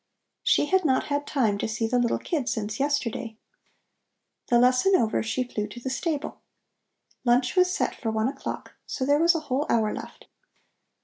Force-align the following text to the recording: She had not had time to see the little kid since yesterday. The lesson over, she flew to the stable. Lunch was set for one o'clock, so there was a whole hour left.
She 0.41 0.65
had 0.65 0.83
not 0.83 1.09
had 1.09 1.27
time 1.27 1.59
to 1.59 1.67
see 1.67 1.85
the 1.85 1.99
little 1.99 2.17
kid 2.17 2.49
since 2.49 2.79
yesterday. 2.79 3.37
The 4.47 4.57
lesson 4.57 4.95
over, 4.95 5.21
she 5.21 5.43
flew 5.43 5.67
to 5.67 5.79
the 5.79 5.91
stable. 5.91 6.41
Lunch 7.23 7.55
was 7.55 7.71
set 7.71 7.93
for 7.93 8.09
one 8.09 8.27
o'clock, 8.27 8.73
so 8.87 9.05
there 9.05 9.19
was 9.21 9.35
a 9.35 9.41
whole 9.41 9.67
hour 9.69 9.93
left. 9.93 10.25